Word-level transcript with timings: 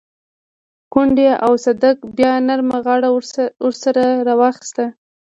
کونډې 0.93 1.29
او 1.45 1.53
صدک 1.65 1.97
بيا 2.17 2.31
نرمه 2.47 2.77
غاړه 2.85 3.09
ورسره 3.65 4.03
راواخيسته. 4.27 4.85